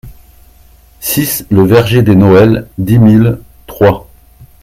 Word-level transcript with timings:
six 0.99 1.45
le 1.51 1.61
Verger 1.61 2.01
des 2.01 2.15
Noëls, 2.15 2.67
dix 2.79 2.97
mille 2.97 3.37
Troyes 3.67 4.07